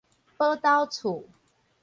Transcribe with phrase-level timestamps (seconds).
[0.35, 1.25] 寶斗厝